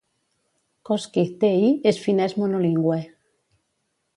[0.89, 2.99] Koski Tl és finès monolingüe.